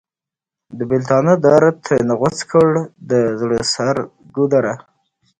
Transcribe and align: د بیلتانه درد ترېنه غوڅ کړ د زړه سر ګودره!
د 0.77 0.79
بیلتانه 0.89 1.33
درد 1.45 1.75
ترېنه 1.85 2.15
غوڅ 2.19 2.37
کړ 2.51 2.67
د 3.09 3.11
زړه 3.39 3.59
سر 3.73 3.95
ګودره! 4.35 4.73